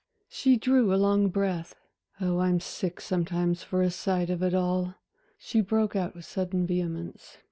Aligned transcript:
She 0.29 0.57
drew 0.57 0.91
a 0.91 0.97
long 0.97 1.29
breath. 1.29 1.75
"Oh, 2.19 2.39
I 2.39 2.49
am 2.49 2.59
sick 2.59 2.99
sometimes 2.99 3.61
for 3.61 3.83
a 3.83 3.91
sight 3.91 4.31
of 4.31 4.41
it 4.41 4.55
all," 4.55 4.95
she 5.37 5.61
broke 5.61 5.95
out 5.95 6.15
with 6.15 6.25
sudden 6.25 6.65
vehemence. 6.65 7.37